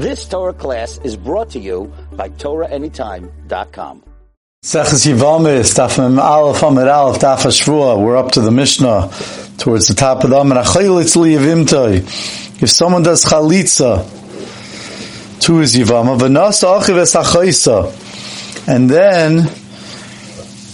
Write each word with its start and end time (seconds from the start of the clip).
This 0.00 0.28
Torah 0.28 0.52
class 0.52 1.00
is 1.02 1.16
brought 1.16 1.50
to 1.50 1.58
you 1.58 1.92
by 2.12 2.28
TorahAnytime.com. 2.28 4.04
We're 7.98 8.16
up 8.16 8.30
to 8.32 8.40
the 8.40 8.50
Mishnah, 8.52 9.10
towards 9.58 9.88
the 9.88 9.94
top 9.94 10.22
of 10.22 10.30
the 10.30 10.36
liyavimtoi. 11.16 12.62
If 12.62 12.70
someone 12.70 13.02
does 13.02 13.24
chalitza 13.24 14.04
to 15.40 15.56
his 15.56 15.74
Yivama. 15.74 16.16
And 18.68 18.88
then, 18.88 19.50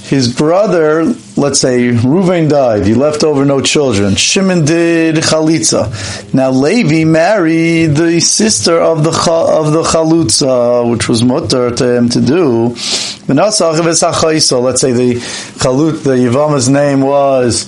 his 0.04 0.34
brother, 0.34 1.04
let's 1.34 1.60
say 1.60 1.88
Reuven 1.88 2.50
died, 2.50 2.86
he 2.86 2.92
left 2.92 3.24
over 3.24 3.46
no 3.46 3.62
children. 3.62 4.16
Shimon 4.16 4.66
did 4.66 5.16
chalitza. 5.16 6.34
Now 6.34 6.50
Levi 6.50 7.04
married 7.04 7.96
the 7.96 8.20
sister 8.20 8.78
of 8.78 9.02
the 9.02 9.10
of 9.10 9.72
the 9.72 9.82
chalutza, 9.82 10.90
which 10.90 11.08
was 11.08 11.24
mutter 11.24 11.74
to 11.74 11.96
him 11.96 12.10
to 12.10 12.20
do. 12.20 12.68
Let's 12.68 13.56
say 13.56 13.72
the 13.72 15.14
chalut, 15.62 16.02
the 16.04 16.16
Yivama's 16.16 16.68
name 16.68 17.00
was 17.00 17.66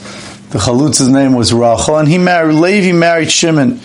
the 0.50 0.58
chalutza's 0.58 1.08
name 1.08 1.32
was 1.32 1.54
Rachel, 1.54 1.96
and 1.96 2.06
he 2.06 2.18
married 2.18 2.56
Levi 2.56 2.92
married 2.92 3.32
Shimon. 3.32 3.80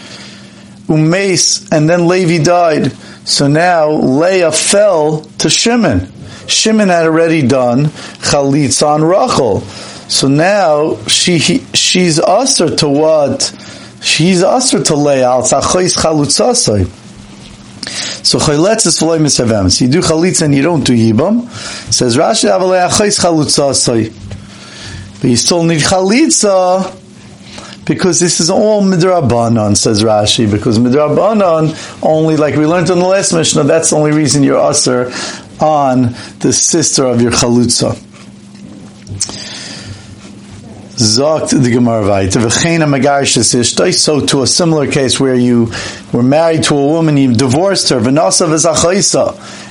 Umes, 0.88 1.72
and 1.72 1.90
then 1.90 2.06
Levi 2.10 2.44
died. 2.44 2.92
So 3.24 3.48
now 3.48 3.92
Leah 3.92 4.52
fell 4.52 5.22
to 5.38 5.50
Shimon. 5.50 6.12
Shimon 6.52 6.90
had 6.90 7.06
already 7.06 7.48
done 7.48 7.86
chalitza 7.86 8.88
on 8.88 9.04
Rachel. 9.04 9.64
So 10.12 10.28
now 10.28 10.98
she 11.08 11.40
she's 11.40 12.20
usher 12.20 12.76
to 12.76 12.90
what? 12.90 13.42
She's 14.02 14.44
usher 14.44 14.84
to 14.84 14.96
lay 14.96 15.24
out 15.24 15.46
tzachos 15.46 15.98
chalutzasoi. 15.98 16.86
So 18.26 18.40
chayletz 18.40 18.88
is 18.88 19.00
v'loy. 19.00 19.72
So 19.72 19.86
you 19.86 19.92
do 19.92 20.02
chalitza 20.02 20.44
and 20.44 20.54
you 20.54 20.62
don't 20.62 20.86
do 20.86 20.94
yibam. 20.94 21.48
Says 21.94 22.18
Rashi 22.18 22.50
avalei 22.50 22.90
achos 22.90 23.20
chalutzasoi. 23.20 25.22
But 25.22 25.30
you 25.30 25.38
still 25.38 25.64
need 25.64 25.80
chalitza 25.80 26.98
because 27.86 28.20
this 28.20 28.40
is 28.40 28.50
all 28.50 28.84
midrabanan, 28.84 29.78
says 29.78 30.04
Rashi. 30.04 30.52
Because 30.52 30.78
midrabanan 30.78 32.04
only, 32.04 32.38
like 32.38 32.56
we 32.56 32.66
learned 32.66 32.90
in 32.90 33.00
the 33.00 33.08
last 33.08 33.34
Mishnah, 33.34 33.64
that's 33.64 33.92
the 33.92 33.96
only 33.96 34.12
reason 34.12 34.44
you're 34.44 34.60
usher 34.60 35.12
on 35.62 36.14
the 36.40 36.52
sister 36.52 37.06
of 37.06 37.22
your 37.22 37.32
chalutza. 37.32 37.98
Zogt 41.02 41.50
the 41.50 41.72
Gemara. 41.72 42.30
So 43.94 44.26
to 44.26 44.42
a 44.44 44.48
similar 44.48 44.92
case 44.92 45.20
where 45.20 45.36
you 45.36 45.72
were 46.14 46.22
married 46.22 46.64
to 46.66 46.78
a 46.78 46.86
woman, 46.86 47.18
you 47.18 47.34
divorced 47.34 47.90
her, 47.90 47.98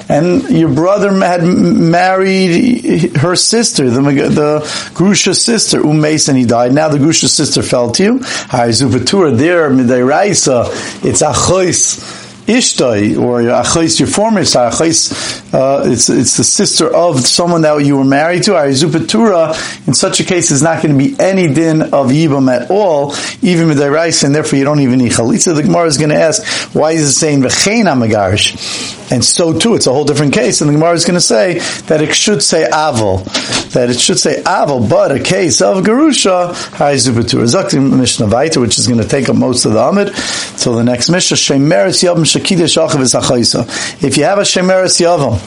and 0.09 0.43
your 0.51 0.75
brother 0.75 1.13
had 1.13 1.45
married 1.45 3.17
her 3.19 3.37
sister, 3.37 3.91
the, 3.91 4.01
the 4.01 4.61
Grusha 4.93 5.35
sister, 5.37 5.81
Umes, 5.81 6.29
and 6.29 6.37
he 6.37 6.45
died. 6.45 6.73
Now 6.73 6.89
the 6.89 6.99
Grusha 6.99 7.29
sister 7.29 7.63
fell 7.63 7.93
to 7.93 8.03
you. 8.03 8.19
There, 8.19 9.71
Midairaisa, 9.71 11.05
it's 11.05 11.23
Achois 11.23 12.20
Ishtai, 12.51 13.17
or 13.17 13.43
Achais, 13.43 14.01
your 14.01 14.09
former 14.09 14.41
Achais, 14.41 15.55
uh, 15.55 15.83
it's, 15.91 16.09
it's 16.09 16.37
the 16.37 16.45
sister 16.45 16.93
of 16.95 17.21
someone 17.21 17.63
that 17.63 17.77
you 17.85 17.97
were 17.97 18.05
married 18.05 18.43
to, 18.45 18.53
Arizupatura, 18.53 19.87
in 19.87 19.95
such 19.95 20.21
a 20.21 20.25
case 20.25 20.51
is 20.51 20.63
not 20.63 20.83
going 20.83 20.99
to 20.99 20.99
be 20.99 21.19
any 21.21 21.53
din 21.53 21.83
of 21.83 22.09
Yibam 22.09 22.51
at 22.51 22.71
all, 22.71 23.15
even 23.43 23.77
rice, 23.79 24.25
and 24.25 24.35
therefore 24.35 24.59
you 24.59 24.65
don't 24.65 24.81
even 24.81 24.99
need 24.99 25.13
Chalitza. 25.13 25.55
The 25.55 25.63
Gemara 25.63 25.87
is 25.87 25.99
going 25.99 26.11
to 26.11 26.17
ask, 26.17 26.75
why 26.75 26.93
is 26.93 27.03
it 27.03 27.13
saying 27.13 27.43
V'chein 27.43 27.85
Amagarish? 27.85 29.11
And 29.13 29.25
so 29.25 29.59
too, 29.59 29.75
it's 29.75 29.87
a 29.87 29.93
whole 29.93 30.05
different 30.05 30.35
case, 30.35 30.61
and 30.61 30.71
the 30.71 30.75
Gemara 30.75 30.93
is 30.93 31.05
going 31.05 31.15
to 31.17 31.21
say 31.21 31.59
that 31.87 32.01
it 32.01 32.15
should 32.15 32.43
say 32.43 32.69
Aval, 32.71 33.25
that 33.73 33.91
it 33.91 33.99
should 33.99 34.19
say 34.19 34.43
Aval, 34.43 34.89
but 34.89 35.13
a 35.13 35.21
case 35.21 35.61
of 35.61 35.83
Garusha, 35.85 36.53
Arizupatura. 36.79 37.45
Zakti 37.45 37.99
Mishnah 37.99 38.27
Vaita, 38.27 38.61
which 38.61 38.79
is 38.79 38.87
going 38.87 39.01
to 39.01 39.09
take 39.09 39.29
up 39.29 39.37
most 39.37 39.65
of 39.65 39.73
the 39.73 39.81
Amid, 39.81 40.15
till 40.59 40.75
the 40.75 40.85
next 40.85 41.11
Mishnah, 41.11 41.37
Shemeres 41.37 42.03
Yavim 42.41 44.05
if 44.05 44.17
you 44.17 44.25
have 44.25 44.39
a 44.39 44.43
Shemeres 44.43 45.01
Yavam, 45.01 45.39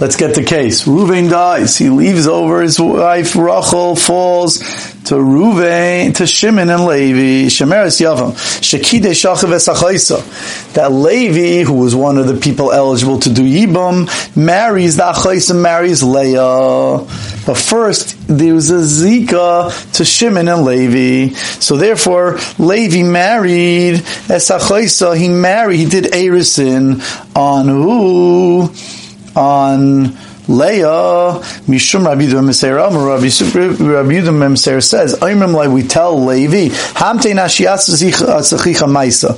Let's 0.00 0.14
get 0.14 0.36
the 0.36 0.44
case. 0.44 0.84
Ruvain 0.84 1.28
dies. 1.28 1.76
He 1.76 1.88
leaves 1.90 2.28
over 2.28 2.62
his 2.62 2.78
wife. 2.78 3.34
Rachel 3.34 3.96
falls 3.96 4.58
to 5.06 5.14
Ruvain, 5.14 6.14
to 6.16 6.26
Shimon 6.26 6.70
and 6.70 6.84
Levi. 6.84 7.48
Shemeres 7.48 8.00
Yavam. 8.00 8.30
Shekide 8.60 9.10
Shachav 9.10 9.50
Esachaisa. 9.50 10.72
That 10.74 10.92
Levi, 10.92 11.64
who 11.64 11.72
was 11.72 11.96
one 11.96 12.16
of 12.16 12.28
the 12.28 12.36
people 12.36 12.70
eligible 12.70 13.18
to 13.18 13.32
do 13.32 13.42
Yibam, 13.42 14.36
marries 14.36 14.98
the 14.98 15.02
Achaisa, 15.02 15.60
marries 15.60 16.04
Leah. 16.04 17.04
But 17.48 17.56
first, 17.56 18.14
there 18.28 18.52
was 18.52 18.70
a 18.70 18.80
Zika 18.80 19.94
to 19.94 20.04
Shimon 20.04 20.48
and 20.48 20.66
Levi. 20.66 21.34
So 21.34 21.78
therefore, 21.78 22.36
Levi 22.58 23.02
married 23.02 24.00
Esachaisa. 24.28 25.16
He 25.16 25.28
married, 25.30 25.78
he 25.78 25.86
did 25.86 26.12
Erisin 26.12 27.00
on 27.34 27.68
who? 27.68 28.74
on 29.38 30.16
Leah, 30.48 31.40
Mishum 31.68 32.06
Rabbi 32.06 32.22
Yehuda 32.22 32.42
Meseir 32.42 32.88
Amar, 32.88 33.06
Rabbi 33.06 33.26
Yehuda 33.26 34.32
Meseir 34.32 34.82
says, 34.82 35.14
Oimrim 35.16 35.52
like 35.52 35.68
we 35.68 35.82
tell 35.82 36.24
Levi, 36.24 36.68
Hamte 36.68 37.34
Nashias 37.34 37.90
Zachicha 37.90 38.86
Maisa. 38.88 39.36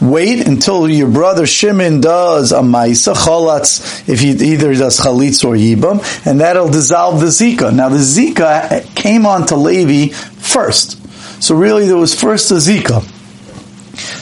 Wait 0.00 0.46
until 0.46 0.88
your 0.88 1.08
brother 1.10 1.44
Shimon 1.44 2.00
does 2.00 2.52
a 2.52 2.60
Maisa, 2.60 3.14
Cholatz, 3.14 4.08
if 4.08 4.20
he 4.20 4.30
either 4.30 4.72
does 4.74 5.00
Chalitz 5.00 5.44
or 5.44 5.54
Yibam, 5.56 6.00
and 6.24 6.40
that'll 6.40 6.68
dissolve 6.68 7.20
the 7.20 7.26
Zika. 7.26 7.74
Now 7.74 7.88
the 7.88 7.96
Zika 7.96 8.94
came 8.94 9.26
on 9.26 9.46
to 9.46 9.56
Levi 9.56 10.14
first. 10.14 11.00
So 11.42 11.56
really 11.56 11.86
there 11.86 11.96
was 11.96 12.14
first 12.18 12.52
a 12.52 12.54
Zika. 12.54 13.02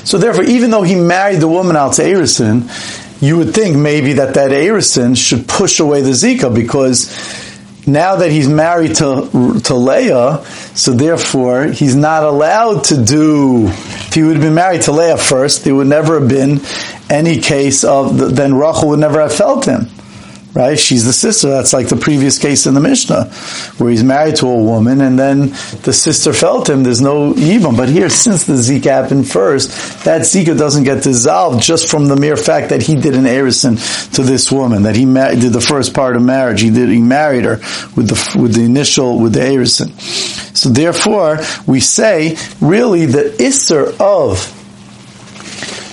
So 0.07 0.19
therefore, 0.19 0.45
even 0.45 0.71
though 0.71 0.83
he 0.83 0.95
married 0.95 1.41
the 1.41 1.49
woman 1.49 1.77
out 1.77 1.95
to 1.95 2.03
Erison, 2.03 2.63
you 3.23 3.37
would 3.37 3.55
think 3.55 3.77
maybe 3.77 4.15
that 4.15 4.35
that 4.35 4.51
Erison 4.51 5.17
should 5.17 5.47
push 5.47 5.79
away 5.79 6.01
the 6.01 6.11
Zika 6.11 6.53
because 6.53 7.07
now 7.87 8.17
that 8.17 8.33
he's 8.33 8.49
married 8.49 8.97
to, 8.97 9.61
to 9.65 9.75
Leah, 9.75 10.45
so 10.75 10.93
therefore 10.93 11.67
he's 11.67 11.95
not 11.95 12.25
allowed 12.25 12.83
to 12.85 13.05
do, 13.05 13.69
if 13.69 14.13
he 14.13 14.25
would 14.25 14.35
have 14.35 14.43
been 14.43 14.55
married 14.55 14.83
to 14.83 14.93
Leah 14.93 15.17
first, 15.17 15.63
there 15.63 15.73
would 15.73 15.87
never 15.87 16.19
have 16.19 16.29
been 16.29 16.61
any 17.09 17.39
case 17.41 17.85
of, 17.85 18.35
then 18.35 18.57
Rachel 18.57 18.89
would 18.89 18.99
never 18.99 19.21
have 19.21 19.33
felt 19.33 19.67
him 19.67 19.87
right? 20.55 20.79
She's 20.79 21.05
the 21.05 21.13
sister. 21.13 21.49
That's 21.49 21.73
like 21.73 21.89
the 21.89 21.97
previous 21.97 22.39
case 22.39 22.67
in 22.67 22.75
the 22.75 22.81
Mishnah, 22.81 23.27
where 23.79 23.91
he's 23.91 24.05
married 24.05 24.37
to 24.37 24.47
a 24.49 24.63
woman 24.63 25.01
and 25.01 25.19
then 25.19 25.49
the 25.83 25.93
sister 25.93 26.33
felt 26.33 26.69
him. 26.69 26.83
There's 26.83 27.01
no 27.01 27.35
even. 27.35 27.77
But 27.77 27.89
here, 27.89 28.09
since 28.23 28.45
the 28.45 28.55
Zika 28.55 28.85
happened 28.85 29.29
first, 29.29 30.05
that 30.05 30.23
Zika 30.23 30.57
doesn't 30.57 30.85
get 30.85 31.03
dissolved 31.03 31.63
just 31.63 31.91
from 31.91 32.09
the 32.09 32.17
mere 32.17 32.37
fact 32.37 32.71
that 32.71 32.83
he 32.83 32.97
did 32.97 33.15
an 33.15 33.25
erison 33.25 33.77
to 34.15 34.23
this 34.23 34.53
woman, 34.53 34.83
that 34.83 34.97
he 34.97 35.07
ma- 35.07 35.31
did 35.31 35.53
the 35.53 35.61
first 35.61 35.95
part 35.95 36.17
of 36.17 36.23
marriage. 36.23 36.61
He 36.61 36.71
did, 36.71 36.89
he 36.89 37.01
married 37.01 37.45
her 37.45 37.57
with 37.97 38.09
the, 38.09 38.39
with 38.39 38.55
the 38.55 38.63
initial, 38.63 39.19
with 39.19 39.33
the 39.33 39.41
erison. 39.41 39.99
So 40.57 40.69
therefore, 40.69 41.39
we 41.67 41.81
say, 41.81 42.37
really, 42.61 43.07
the 43.07 43.35
Isser 43.39 43.97
of 43.99 44.59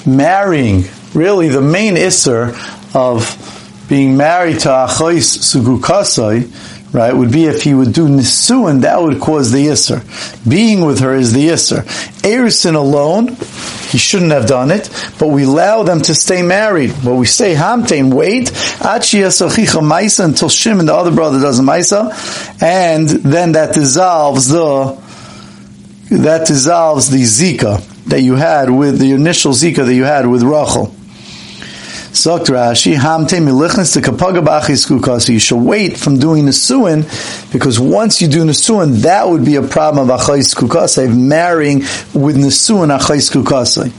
marrying, 0.05 0.83
really 1.13 1.47
the 1.47 1.61
main 1.61 1.95
Isser 1.95 2.49
of 2.93 3.48
being 3.89 4.15
married 4.15 4.59
to 4.59 4.69
Achois 4.69 5.39
Sugukasai, 5.39 6.93
right, 6.93 7.11
would 7.11 7.31
be 7.31 7.45
if 7.45 7.63
he 7.63 7.73
would 7.73 7.91
do 7.91 8.07
Nisuin, 8.07 8.81
that 8.81 9.01
would 9.01 9.19
cause 9.19 9.51
the 9.51 9.65
Yisr. 9.65 10.03
Being 10.47 10.85
with 10.85 10.99
her 10.99 11.15
is 11.15 11.33
the 11.33 11.49
Yisr. 11.49 11.81
Erisin 12.21 12.75
alone, 12.75 13.29
he 13.89 13.97
shouldn't 13.97 14.31
have 14.31 14.45
done 14.47 14.69
it, 14.69 14.89
but 15.19 15.27
we 15.27 15.43
allow 15.43 15.81
them 15.83 16.01
to 16.01 16.13
stay 16.13 16.43
married. 16.43 16.93
But 17.03 17.15
we 17.15 17.25
say 17.25 17.55
Hamtain, 17.55 18.13
wait, 18.13 18.51
Maisa 19.81 20.25
until 20.25 20.49
Shimon, 20.49 20.85
the 20.85 20.93
other 20.93 21.11
brother, 21.11 21.39
does 21.39 21.59
a 21.59 21.63
Maisa, 21.63 22.61
and 22.61 23.09
then 23.09 23.53
that 23.53 23.73
dissolves 23.73 24.49
the, 24.49 25.01
that 26.11 26.45
dissolves 26.45 27.09
the 27.09 27.23
Zika 27.23 27.83
that 28.05 28.21
you 28.21 28.35
had 28.35 28.69
with 28.69 28.99
the 28.99 29.13
initial 29.13 29.53
Zika 29.53 29.85
that 29.85 29.95
you 29.95 30.03
had 30.03 30.27
with 30.27 30.43
Rachel. 30.43 30.93
Zokt 32.11 32.47
Rashi, 32.47 32.95
Hamte 32.95 33.39
milichnes 33.39 33.93
to 33.93 34.01
kapaga 34.01 34.43
b'achis 34.43 35.21
So 35.21 35.31
you 35.31 35.39
should 35.39 35.61
wait 35.61 35.95
from 35.95 36.17
doing 36.17 36.45
the 36.45 36.51
suin, 36.51 37.05
because 37.51 37.79
once 37.79 38.19
you 38.19 38.27
do 38.27 38.43
nesuin, 38.43 39.03
that 39.03 39.29
would 39.29 39.45
be 39.45 39.55
a 39.55 39.61
problem 39.61 40.09
of 40.09 40.19
achais 40.19 40.55
kukasai, 40.55 41.15
marrying 41.15 41.79
with 42.13 42.35
nesuin 42.35 42.97
achais 42.97 43.31
kukasai. 43.31 43.91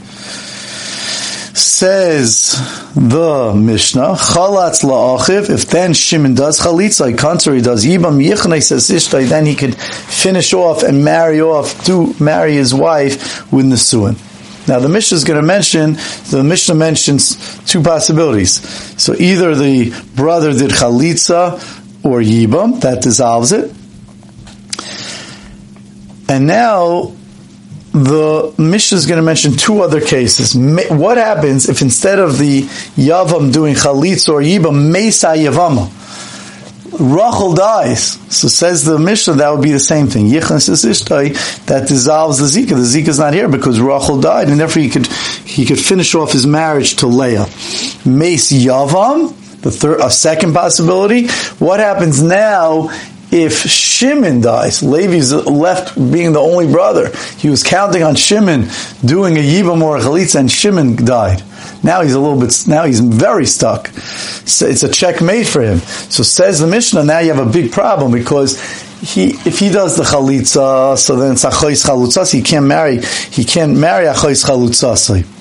Says 1.55 2.51
the 2.95 3.53
Mishnah, 3.55 4.15
chalatz 4.15 4.83
la'achiv, 4.83 5.49
if 5.49 5.67
then 5.67 5.93
Shimon 5.93 6.35
does 6.35 6.59
chalitz, 6.59 6.99
like 6.99 7.17
contrary 7.17 7.61
does 7.61 7.85
yibam 7.85 8.21
yichnei 8.23 8.61
says 8.61 8.89
ishtai, 8.89 9.29
then 9.29 9.45
he 9.45 9.55
could 9.55 9.75
finish 9.75 10.53
off 10.53 10.83
and 10.83 11.05
marry 11.05 11.41
off 11.41 11.85
to 11.85 12.13
marry 12.19 12.55
his 12.55 12.73
wife 12.73 13.51
with 13.53 13.65
nesuin. 13.65 14.17
Now 14.71 14.79
the 14.79 14.87
Mishnah 14.87 15.17
is 15.17 15.25
going 15.25 15.37
to 15.37 15.45
mention, 15.45 15.97
the 16.29 16.45
Mishnah 16.45 16.75
mentions 16.75 17.59
two 17.65 17.83
possibilities. 17.83 18.61
So 18.97 19.13
either 19.13 19.53
the 19.53 19.89
brother 20.15 20.53
did 20.53 20.71
chalitza 20.71 21.55
or 22.05 22.21
yibam, 22.21 22.79
that 22.79 23.01
dissolves 23.01 23.51
it. 23.51 23.69
And 26.29 26.47
now 26.47 27.11
the 27.91 28.53
Mishnah 28.57 28.97
is 28.97 29.07
going 29.07 29.17
to 29.17 29.25
mention 29.25 29.57
two 29.57 29.81
other 29.81 29.99
cases. 29.99 30.55
What 30.89 31.17
happens 31.17 31.67
if 31.67 31.81
instead 31.81 32.19
of 32.19 32.37
the 32.37 32.61
Yavam 32.61 33.51
doing 33.51 33.75
Chalitz 33.75 34.29
or 34.29 34.39
Yibam, 34.39 34.89
Mesa 34.89 35.35
Yavama? 35.35 35.91
Rachel 36.99 37.53
dies. 37.53 38.19
So 38.35 38.47
says 38.47 38.83
the 38.83 38.99
Mishnah, 38.99 39.33
that 39.35 39.49
would 39.51 39.61
be 39.61 39.71
the 39.71 39.79
same 39.79 40.07
thing. 40.07 40.27
Yichnas 40.27 40.69
is 40.69 40.83
Ishtai, 40.83 41.65
that 41.65 41.87
dissolves 41.87 42.39
the 42.39 42.45
Zika. 42.45 42.69
The 42.69 43.01
Zika 43.01 43.07
is 43.07 43.19
not 43.19 43.33
here 43.33 43.47
because 43.47 43.79
Rachel 43.79 44.19
died, 44.19 44.49
and 44.49 44.59
therefore 44.59 44.81
he 44.81 44.89
could, 44.89 45.07
he 45.07 45.65
could 45.65 45.79
finish 45.79 46.13
off 46.15 46.31
his 46.31 46.45
marriage 46.45 46.97
to 46.97 47.07
Leah. 47.07 47.45
Mace 48.05 48.51
Yavam, 48.51 49.61
the 49.61 49.71
third, 49.71 50.01
a 50.01 50.09
second 50.09 50.53
possibility. 50.53 51.27
What 51.59 51.79
happens 51.79 52.21
now 52.21 52.89
if 53.31 53.63
Shimon 53.63 54.41
dies, 54.41 54.83
Levi's 54.83 55.31
left 55.31 55.95
being 55.95 56.33
the 56.33 56.41
only 56.41 56.67
brother. 56.67 57.11
He 57.37 57.49
was 57.49 57.63
counting 57.63 58.03
on 58.03 58.15
Shimon 58.15 58.67
doing 59.05 59.37
a 59.37 59.39
Yibam 59.39 59.81
or 59.81 59.97
a 59.97 60.01
Chalitza 60.01 60.41
and 60.41 60.51
Shimon 60.51 60.97
died. 61.05 61.41
Now 61.83 62.01
he's 62.01 62.13
a 62.13 62.19
little 62.19 62.39
bit, 62.39 62.53
now 62.67 62.85
he's 62.85 62.99
very 62.99 63.45
stuck. 63.45 63.87
So 64.45 64.67
it's 64.67 64.83
a 64.83 64.89
checkmate 64.89 65.47
for 65.47 65.61
him. 65.61 65.79
So 65.79 66.23
says 66.23 66.59
the 66.59 66.67
Mishnah, 66.67 67.03
now 67.03 67.19
you 67.19 67.33
have 67.33 67.45
a 67.45 67.51
big 67.51 67.71
problem 67.71 68.11
because 68.11 68.61
he, 69.01 69.31
if 69.45 69.57
he 69.59 69.69
does 69.69 69.97
the 69.97 70.03
chalitza, 70.03 70.97
so 70.97 71.15
then 71.15 71.33
it's 71.33 71.43
achois 71.43 71.83
chalutzas, 71.85 72.31
he 72.31 72.41
can't 72.43 72.67
marry, 72.67 73.01
he 73.01 73.43
can't 73.43 73.75
marry 73.75 74.05
achois 74.05 74.45
chalutzas. 74.45 75.40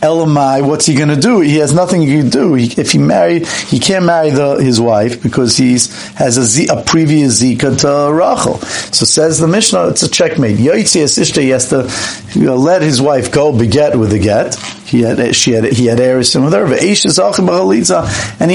Elamai, 0.00 0.66
what's 0.66 0.86
he 0.86 0.94
going 0.94 1.08
to 1.08 1.20
do? 1.20 1.40
He 1.40 1.56
has 1.56 1.74
nothing 1.74 2.00
he 2.02 2.18
can 2.18 2.30
do. 2.30 2.54
He, 2.54 2.72
if 2.80 2.92
he 2.92 2.98
marry, 2.98 3.44
he 3.44 3.78
can't 3.78 4.06
marry 4.06 4.30
the, 4.30 4.54
his 4.56 4.80
wife 4.80 5.22
because 5.22 5.56
he's 5.56 5.92
has 6.14 6.38
a, 6.38 6.44
z, 6.44 6.68
a 6.68 6.82
previous 6.82 7.42
zika 7.42 7.78
to 7.80 8.12
Rachel. 8.12 8.58
So 8.92 9.04
says 9.04 9.38
the 9.38 9.46
Mishnah, 9.46 9.88
it's 9.88 10.02
a 10.02 10.08
checkmate. 10.08 10.56
Yoitzias 10.56 11.18
Ishta, 11.18 11.42
he 11.42 11.50
has 11.50 11.68
to 11.68 11.90
you 12.38 12.46
know, 12.46 12.56
let 12.56 12.80
his 12.82 13.02
wife 13.02 13.30
go 13.30 13.56
beget 13.56 13.98
with 13.98 14.12
a 14.12 14.18
get. 14.18 14.54
He 14.86 15.02
had 15.02 15.36
she 15.36 15.52
had 15.52 15.64
he 15.64 15.86
had 15.86 16.00
heirs 16.00 16.34
with 16.34 16.52
her. 16.52 16.64
And 16.64 16.80
he 16.80 16.88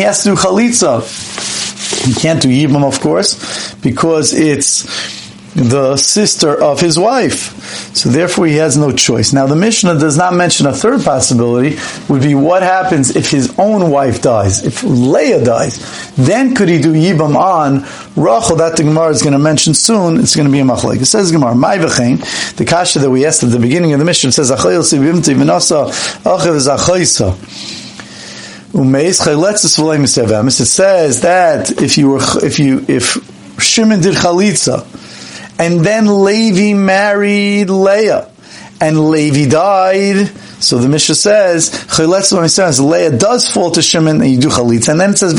has 0.02 0.24
to 0.24 0.30
do 0.30 0.36
chalitza. 0.36 1.02
He 2.06 2.14
can't 2.14 2.42
do 2.42 2.50
yibam, 2.50 2.84
of 2.84 3.00
course, 3.00 3.74
because 3.76 4.34
it's 4.34 5.15
the 5.56 5.96
sister 5.96 6.62
of 6.62 6.82
his 6.82 7.00
wife. 7.00 7.96
So 7.96 8.10
therefore 8.10 8.46
he 8.48 8.56
has 8.56 8.78
no 8.78 8.92
choice. 8.92 9.32
Now 9.32 9.48
the 9.48 9.56
Mishnah 9.56 9.98
does 9.98 10.18
not 10.18 10.34
mention 10.34 10.68
a 10.68 10.74
third 10.74 11.04
possibility, 11.04 11.78
would 12.10 12.22
be 12.22 12.36
what 12.36 12.62
happens 12.62 13.16
if 13.16 13.32
his 13.32 13.58
own 13.58 13.90
wife 13.90 14.22
dies, 14.22 14.66
if 14.66 14.84
Leah 14.84 15.44
dies. 15.44 16.12
Then 16.16 16.56
could 16.56 16.68
he 16.68 16.82
do 16.82 16.94
Yibam 16.94 17.36
on 17.36 17.84
Rachel? 18.22 18.58
That 18.58 18.76
the 18.76 18.84
Gemara 18.84 19.10
is 19.10 19.22
going 19.22 19.34
to 19.34 19.40
mention 19.40 19.74
soon. 19.74 20.20
It's 20.20 20.36
going 20.36 20.48
to 20.48 20.52
be 20.52 20.60
a 20.60 20.64
machlek. 20.64 21.02
It 21.02 21.06
says 21.06 21.32
Gemara, 21.32 21.56
My 21.56 21.78
v'chein, 21.78 22.56
the 22.58 22.66
kasha 22.66 23.00
that 23.00 23.10
we 23.10 23.26
asked 23.26 23.44
at 23.44 23.52
the 23.52 23.60
beginning 23.60 23.94
of 23.94 24.00
the 24.00 24.06
Mishnah 24.06 24.34
says, 24.34 24.52
Achayil 24.52 24.82
sibimti 24.82 25.36
v'nasa 25.36 25.88
achav 26.24 26.56
is. 26.56 27.06
It 28.78 30.66
says 30.66 31.22
that 31.22 31.82
if 31.82 31.98
you 31.98 32.10
were, 32.10 32.46
if 32.46 32.60
you, 32.60 32.86
if 32.90 33.18
Shimon 33.58 34.02
did 34.02 34.16
chalitza, 34.16 34.86
and 35.60 35.82
then 35.82 36.24
Levi 36.24 36.78
married 36.78 37.70
Leah, 37.70 38.30
and 38.82 39.10
Levi 39.10 39.50
died. 39.50 40.28
So 40.60 40.78
the 40.78 40.90
Mishnah 40.90 41.16
says, 41.16 41.70
says 42.50 42.80
Leah 42.80 43.18
does 43.18 43.50
fall 43.50 43.72
to 43.72 43.82
Shimon, 43.82 44.22
and 44.22 44.32
you 44.32 44.40
do 44.40 44.50
chalitza, 44.50 44.90
and 44.90 45.00
then 45.00 45.12
it 45.12 45.18
says 45.18 45.34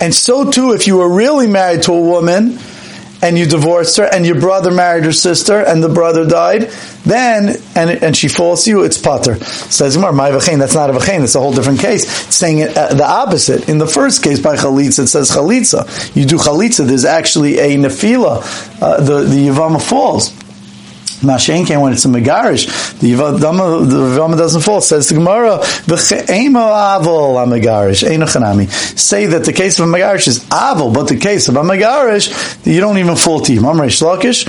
and 0.00 0.14
so 0.14 0.50
too 0.50 0.72
if 0.72 0.86
you 0.86 0.96
were 0.98 1.08
really 1.08 1.46
married 1.46 1.82
to 1.84 1.92
a 1.92 2.00
woman 2.00 2.58
and 3.22 3.38
you 3.38 3.46
divorced 3.46 3.96
her, 3.96 4.04
and 4.04 4.26
your 4.26 4.40
brother 4.40 4.70
married 4.70 5.04
her 5.04 5.12
sister, 5.12 5.60
and 5.60 5.82
the 5.82 5.88
brother 5.88 6.26
died, 6.26 6.70
then 7.04 7.56
and 7.74 7.90
and 8.02 8.16
she 8.16 8.28
falls 8.28 8.64
to 8.64 8.70
you, 8.70 8.84
it's 8.84 8.98
pater. 8.98 9.36
Says 9.44 9.96
Gemara, 9.96 10.12
my 10.12 10.30
v'chein. 10.30 10.58
That's 10.58 10.74
not 10.74 10.90
a 10.90 10.92
v'chein. 10.92 11.22
It's 11.22 11.34
a 11.34 11.40
whole 11.40 11.52
different 11.52 11.80
case. 11.80 12.04
It's 12.26 12.36
saying 12.36 12.58
it, 12.58 12.76
uh, 12.76 12.94
the 12.94 13.06
opposite. 13.06 13.68
In 13.68 13.78
the 13.78 13.86
first 13.86 14.22
case 14.22 14.40
by 14.40 14.56
chalitza, 14.56 15.04
it 15.04 15.06
says 15.06 15.30
chalitza. 15.30 16.16
You 16.16 16.26
do 16.26 16.36
chalitza. 16.36 16.86
There's 16.86 17.04
actually 17.04 17.58
a 17.58 17.76
nefila. 17.76 18.82
Uh, 18.82 19.00
the 19.00 19.22
the 19.22 19.48
yavama 19.48 19.80
falls. 19.80 20.35
Mashen 21.20 21.66
came 21.66 21.80
when 21.80 21.92
it's 21.92 22.04
a 22.04 22.08
megarish. 22.08 22.66
The 23.00 23.12
Yavama, 23.12 24.36
doesn't 24.36 24.60
fall. 24.62 24.80
Says 24.80 25.08
the 25.08 25.14
Gemara, 25.14 25.60
avol. 26.66 27.36
Say 28.98 29.26
that 29.26 29.44
the 29.44 29.52
case 29.52 29.78
of 29.78 29.88
a 29.88 29.92
megarish 29.92 30.28
is 30.28 30.40
avol, 30.46 30.92
but 30.92 31.08
the 31.08 31.16
case 31.16 31.48
of 31.48 31.56
a 31.56 31.62
megarish, 31.62 32.66
you 32.66 32.80
don't 32.80 32.98
even 32.98 33.16
fall 33.16 33.40
to 33.40 33.52
him. 33.52 33.64
I'm 33.66 33.76
Reish 33.76 34.02
Lakish. 34.02 34.44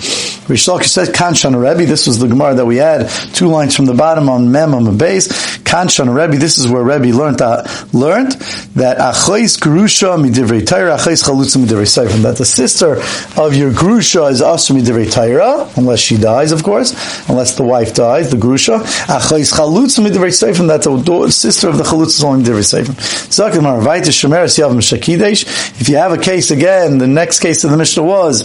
Reish 0.48 0.68
Lakish 0.68 0.90
says, 0.90 1.10
Kanshan 1.10 1.56
Rebbe. 1.56 1.86
This 1.86 2.08
was 2.08 2.20
the 2.20 2.28
Gemara 2.28 2.56
that 2.56 2.66
we 2.66 2.78
had 2.78 3.10
two 3.34 3.48
lines 3.48 3.76
from 3.76 3.86
the 3.86 3.94
bottom 3.94 4.30
on 4.30 4.52
Mem 4.52 4.74
on 4.74 4.84
the 4.84 4.92
base. 4.92 5.28
Kanshan 5.60 6.14
Rebbe. 6.14 6.38
This 6.38 6.58
is 6.58 6.68
where 6.68 6.84
Rebbe 6.84 7.16
learned 7.16 7.40
that, 7.40 7.68
learned 7.94 8.34
that 8.76 8.98
Achais 8.98 9.58
Grusha 9.60 10.18
midivrei 10.18 10.66
Taira, 10.66 10.96
Achais 10.98 11.24
Chalutza 11.24 11.58
midivrei 11.64 11.86
Seifim. 11.86 12.24
That 12.24 12.38
the 12.38 12.46
sister 12.46 12.98
of 13.42 13.56
your 13.56 13.72
Grusha 13.72 14.32
is 14.32 14.42
Asr 14.42 14.80
midivrei 14.80 15.12
Taira, 15.12 15.70
unless 15.76 16.00
she 16.00 16.18
dies, 16.18 16.52
of 16.58 16.64
course, 16.64 16.92
unless 17.30 17.56
the 17.56 17.64
wife 17.64 17.94
dies, 17.94 18.32
the 18.32 18.38
grusha. 18.38 18.80
Ah, 19.08 19.20
Achais 19.20 19.54
chalutz 19.54 20.00
midivrei 20.00 20.32
seifim. 20.32 20.68
That's 20.68 20.86
the 20.86 21.32
sister 21.32 21.70
of 21.70 21.78
the 21.78 21.84
chalutz 21.84 22.18
is 22.18 22.24
only 22.24 22.44
midivrei 22.44 22.66
seifim. 22.66 22.96
Zakim 23.30 23.62
marvayte 23.62 24.12
shemeres 24.12 24.58
yav. 24.58 24.78
If 25.82 25.90
you 25.90 25.96
have 25.98 26.12
a 26.12 26.18
case 26.18 26.52
again, 26.52 26.98
the 26.98 27.08
next 27.08 27.40
case 27.40 27.64
of 27.64 27.72
the 27.72 27.78
Mishnah 27.78 28.04
was 28.04 28.44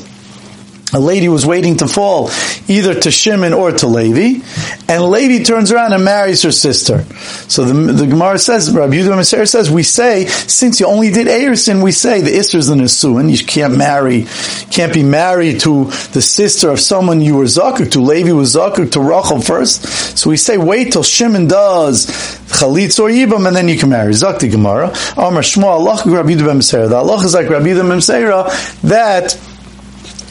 a 0.93 1.01
lady 1.01 1.29
was 1.29 1.47
waiting 1.47 1.77
to 1.79 1.89
fall 1.89 2.31
either 2.69 2.95
to 2.95 3.11
Shimon 3.11 3.53
or 3.53 3.73
to 3.73 3.87
Levi, 3.87 4.45
and 4.89 5.05
Levi 5.05 5.43
turns 5.43 5.73
around 5.73 5.93
and 5.93 6.05
marries 6.05 6.43
her 6.43 6.53
sister. 6.53 7.05
So 7.49 7.65
the, 7.65 7.93
the 7.93 8.07
Gemara 8.07 8.39
says, 8.39 8.71
Rabbi 8.71 8.95
Yehuda 8.95 9.47
says, 9.47 9.71
we 9.71 9.83
say, 9.83 10.27
since 10.27 10.81
you 10.81 10.87
only 10.87 11.11
did 11.11 11.27
Erison, 11.27 11.83
we 11.83 11.93
say 11.93 12.21
the 12.21 12.31
Isser's 12.31 12.67
the 12.67 12.75
Nisuin, 12.75 13.31
you 13.31 13.45
can't 13.45 13.77
marry, 13.77 14.27
can't 14.71 14.93
be 14.93 15.03
married 15.03 15.61
to 15.61 15.87
the 16.13 16.23
sister 16.23 16.71
of 16.71 16.79
someone 16.79 17.21
you 17.21 17.37
were 17.37 17.45
Zakuk 17.45 17.93
to. 17.93 18.01
Levi 18.01 18.33
was 18.33 18.55
Zakuk 18.55 18.93
to 18.93 19.01
Rachel 19.01 19.41
first. 19.41 19.85
So 20.19 20.31
we 20.31 20.37
say, 20.37 20.59
wait 20.59 20.93
till 20.93 21.03
Shimon 21.03 21.47
does 21.47 22.07
Chalitz 22.53 23.01
or 23.01 23.09
Yibam, 23.09 23.47
and 23.47 23.57
then 23.57 23.69
you 23.69 23.79
can 23.79 23.89
marry. 23.89 24.13
Zakti 24.13 24.51
Gemara. 24.51 24.89
Amar 25.17 25.43
Shmuel, 25.43 25.65
Allah, 25.65 26.03
Rabbi 26.05 26.35
Yehuda 26.35 26.89
The 26.89 26.97
Allah 26.97 27.25
is 27.25 27.35
like 27.35 27.49
Rabbi 27.49 27.69
Yehuda 27.69 28.83
that 28.83 29.52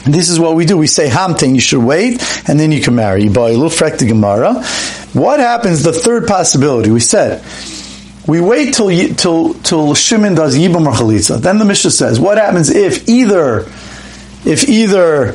this 0.06 0.28
is 0.28 0.40
what 0.40 0.54
we 0.54 0.64
do. 0.64 0.76
We 0.76 0.86
say 0.86 1.08
hamting, 1.08 1.54
you 1.54 1.60
should 1.60 1.82
wait, 1.82 2.22
and 2.48 2.58
then 2.58 2.72
you 2.72 2.80
can 2.80 2.94
marry. 2.94 3.22
a 3.50 3.56
little 3.56 3.70
the 3.98 4.06
Gemara. 4.06 4.62
What 5.12 5.40
happens? 5.40 5.82
The 5.82 5.92
third 5.92 6.26
possibility 6.26 6.90
we 6.90 7.00
said. 7.00 7.44
We 8.26 8.40
wait 8.40 8.74
till 8.74 8.88
till 9.14 9.54
till 9.54 9.94
Shimon 9.94 10.34
does 10.34 10.56
Yibam 10.56 10.86
or 10.86 10.92
Chalitza. 10.92 11.40
Then 11.40 11.58
the 11.58 11.64
Mishnah 11.64 11.90
says, 11.90 12.20
what 12.20 12.38
happens 12.38 12.70
if 12.70 13.08
either 13.08 13.62
if 14.44 14.68
either 14.68 15.32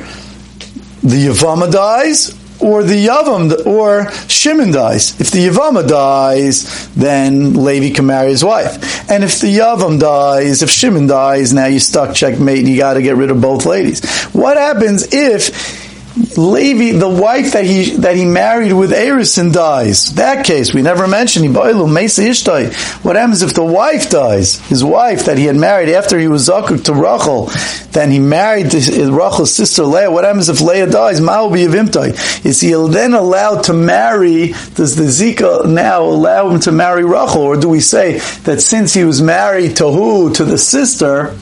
the 1.03 1.27
Yavama 1.27 1.71
dies 1.71 2.33
or 2.59 2.83
the 2.83 3.07
Yavam, 3.07 3.65
or 3.65 4.11
Shimon 4.27 4.71
dies. 4.71 5.19
If 5.19 5.31
the 5.31 5.47
Yavama 5.47 5.87
dies, 5.87 6.87
then 6.93 7.63
Levi 7.63 7.95
can 7.95 8.05
marry 8.05 8.29
his 8.29 8.43
wife. 8.43 9.09
And 9.09 9.23
if 9.23 9.39
the 9.39 9.55
Yavam 9.55 9.99
dies, 9.99 10.63
if 10.63 10.69
Shimon 10.69 11.07
dies, 11.07 11.53
now 11.53 11.65
you're 11.65 11.79
stuck 11.79 12.15
checkmate 12.15 12.59
and 12.59 12.67
you 12.67 12.77
got 12.77 12.95
to 12.95 13.01
get 13.01 13.15
rid 13.15 13.31
of 13.31 13.41
both 13.41 13.65
ladies. 13.65 14.03
What 14.33 14.57
happens 14.57 15.13
if 15.13 15.86
Levi, 16.35 16.97
the 16.97 17.09
wife 17.09 17.53
that 17.53 17.65
he 17.65 17.91
that 17.97 18.15
he 18.15 18.25
married 18.25 18.73
with 18.73 18.91
Erison 18.91 19.53
dies. 19.53 20.15
That 20.15 20.45
case 20.45 20.73
we 20.73 20.81
never 20.81 21.07
mentioned. 21.07 21.55
What 21.55 21.75
happens 23.15 23.41
if 23.41 23.53
the 23.53 23.63
wife 23.63 24.09
dies? 24.09 24.59
His 24.67 24.83
wife 24.83 25.25
that 25.25 25.37
he 25.37 25.45
had 25.45 25.55
married 25.55 25.89
after 25.89 26.17
he 26.17 26.27
was 26.27 26.47
zakuk 26.49 26.85
to 26.85 26.93
Rachel, 26.93 27.51
then 27.91 28.09
he 28.09 28.19
married 28.19 28.67
uh, 28.67 29.11
Rachel's 29.11 29.53
sister 29.53 29.83
Leah. 29.83 30.09
What 30.09 30.23
happens 30.23 30.49
if 30.49 30.59
Leah 30.61 30.87
dies? 30.87 31.19
Is 32.45 32.61
he 32.61 32.71
then 32.71 33.13
allowed 33.13 33.63
to 33.65 33.73
marry? 33.73 34.47
Does 34.75 34.95
the 34.95 35.03
Zika 35.03 35.69
now 35.69 36.03
allow 36.03 36.49
him 36.49 36.59
to 36.61 36.71
marry 36.71 37.05
Rachel, 37.05 37.41
or 37.41 37.57
do 37.57 37.69
we 37.69 37.79
say 37.79 38.19
that 38.43 38.61
since 38.61 38.93
he 38.93 39.03
was 39.03 39.21
married 39.21 39.77
to 39.77 39.89
who 39.91 40.33
to 40.33 40.45
the 40.45 40.57
sister? 40.57 41.37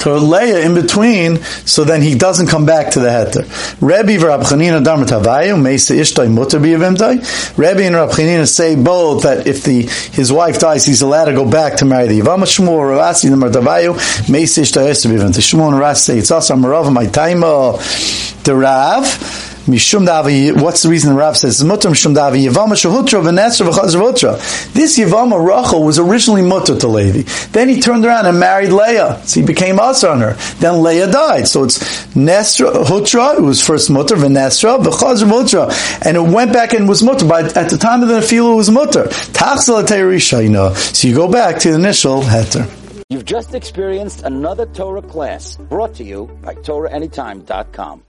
To 0.00 0.14
Leah 0.14 0.64
in 0.64 0.74
between, 0.74 1.42
so 1.64 1.84
then 1.84 2.02
he 2.02 2.14
doesn't 2.14 2.48
come 2.48 2.66
back 2.66 2.92
to 2.92 3.00
the 3.00 3.08
heter. 3.08 3.42
Rebbe 3.80 4.22
v'Rab 4.22 4.42
Chanina 4.42 4.82
Darmat 4.82 5.08
Meisa 5.08 5.96
Ishtay 5.96 6.32
Mutter 6.32 6.58
B'Yavimtai. 6.58 7.58
Rebbe 7.58 7.84
and 7.84 7.94
Rab 7.94 8.46
say 8.46 8.76
both 8.76 9.22
that 9.22 9.46
if 9.46 9.64
the 9.64 9.82
his 9.82 10.32
wife 10.32 10.58
dies, 10.58 10.86
he's 10.86 11.02
allowed 11.02 11.26
to 11.26 11.32
go 11.32 11.48
back 11.48 11.76
to 11.76 11.84
marry 11.84 12.08
the 12.08 12.20
Yavama 12.20 12.44
Shmuel 12.44 12.96
Ravasi 12.96 13.30
Darmat 13.30 13.52
Havayu 13.52 13.94
Meisa 14.26 14.62
Ishtay 14.62 14.88
Esther 14.88 15.08
B'Yavimtai. 15.10 15.38
Shmuel 15.38 15.72
and 15.72 15.82
Ravasi 15.82 15.96
say 15.98 16.18
it's 16.18 16.30
also 16.30 16.54
Marav 16.54 16.92
My 16.92 17.06
Taima 17.06 18.44
the 18.44 18.54
Rav. 18.54 19.57
Mishum 19.68 20.06
Davi, 20.06 20.58
what's 20.58 20.82
the 20.82 20.88
reason 20.88 21.12
the 21.12 21.18
Rav 21.18 21.36
says? 21.36 21.62
Mutter 21.62 21.90
Mishum 21.90 22.14
Davi 22.14 22.48
V'Chazar 22.48 24.72
This 24.72 24.98
Yavama 24.98 25.46
Rachel 25.46 25.84
was 25.84 25.98
originally 25.98 26.40
mutter 26.40 26.78
to 26.78 26.88
Levi. 26.88 27.30
Then 27.52 27.68
he 27.68 27.78
turned 27.78 28.06
around 28.06 28.24
and 28.24 28.40
married 28.40 28.70
Leah. 28.70 29.20
So 29.26 29.40
he 29.40 29.46
became 29.46 29.78
us 29.78 30.04
on 30.04 30.20
her. 30.20 30.38
Then 30.58 30.82
Leah 30.82 31.12
died. 31.12 31.48
So 31.48 31.64
it's 31.64 31.78
Nesra, 32.14 32.82
Hutra, 32.84 33.38
it 33.38 33.42
was 33.42 33.60
first 33.64 33.90
mutter, 33.90 34.16
V'Nesra, 34.16 34.82
V'Chazar 34.82 35.28
Hutra. 35.28 36.06
And 36.06 36.16
it 36.16 36.22
went 36.22 36.54
back 36.54 36.72
and 36.72 36.88
was 36.88 37.02
mutter. 37.02 37.28
But 37.28 37.54
at 37.54 37.68
the 37.68 37.76
time 37.76 38.02
of 38.02 38.08
the 38.08 38.20
Nefilah, 38.20 38.54
it 38.54 38.56
was 38.56 38.70
mutter. 38.70 39.08
You 40.42 40.48
know. 40.48 40.72
So 40.72 41.08
you 41.08 41.14
go 41.14 41.30
back 41.30 41.58
to 41.60 41.68
the 41.68 41.74
initial 41.74 42.22
heter. 42.22 42.66
You've 43.10 43.26
just 43.26 43.54
experienced 43.54 44.22
another 44.22 44.64
Torah 44.66 45.02
class 45.02 45.56
brought 45.56 45.94
to 45.96 46.04
you 46.04 46.26
by 46.42 46.54
TorahAnytime.com. 46.54 48.02